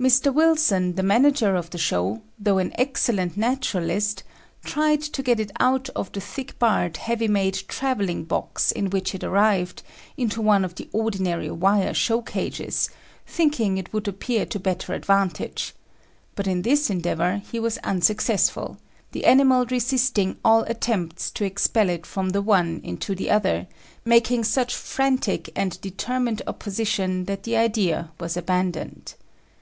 Mr. 0.00 0.32
Wilson, 0.32 0.94
the 0.94 1.02
manager 1.02 1.54
of 1.56 1.68
the 1.68 1.76
show, 1.76 2.22
though 2.38 2.56
an 2.56 2.72
excellent 2.76 3.36
naturalist, 3.36 4.22
tried 4.64 5.02
to 5.02 5.22
get 5.22 5.38
it 5.38 5.52
out 5.60 5.90
of 5.90 6.10
the 6.12 6.20
thick 6.22 6.58
barred, 6.58 6.96
heavy 6.96 7.28
made 7.28 7.52
travelling 7.68 8.24
box 8.24 8.72
in 8.72 8.88
which 8.88 9.14
it 9.14 9.22
arrived, 9.22 9.82
into 10.16 10.40
one 10.40 10.64
of 10.64 10.76
the 10.76 10.88
ordinary 10.92 11.50
wire 11.50 11.92
show 11.92 12.22
cages, 12.22 12.88
thinking 13.26 13.76
it 13.76 13.92
would 13.92 14.08
appear 14.08 14.46
to 14.46 14.58
better 14.58 14.94
advantage; 14.94 15.74
but 16.34 16.46
in 16.46 16.62
this 16.62 16.88
endeavour 16.88 17.42
he 17.52 17.60
was 17.60 17.76
unsuccessful, 17.84 18.78
the 19.12 19.26
animal 19.26 19.66
resisting 19.66 20.34
all 20.42 20.62
attempts 20.62 21.30
to 21.30 21.44
expel 21.44 21.90
it 21.90 22.06
from 22.06 22.30
the 22.30 22.40
one 22.40 22.80
into 22.82 23.14
the 23.16 23.28
other, 23.30 23.66
making 24.06 24.42
such 24.44 24.74
frantic 24.74 25.50
and 25.54 25.78
determined 25.82 26.40
opposition 26.46 27.26
that 27.26 27.42
the 27.42 27.54
idea 27.54 28.10
was 28.18 28.34
abandoned. 28.34 29.12